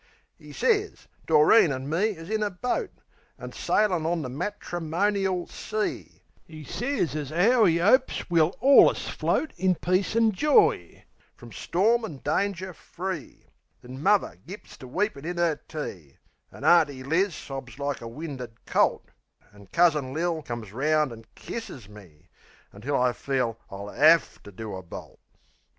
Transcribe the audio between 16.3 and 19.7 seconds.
An' Auntie Liz sobs like a winded colt; An'